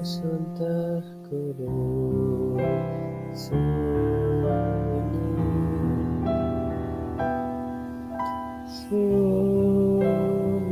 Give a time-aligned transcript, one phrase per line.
[0.00, 2.56] sun terkurung
[3.36, 4.00] sunyi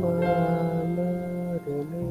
[0.09, 2.09] merenung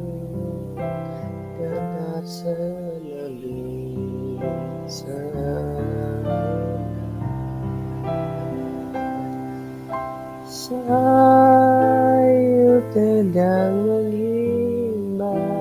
[10.49, 15.58] Sayur tendang mengimbau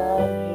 [0.00, 0.49] love you.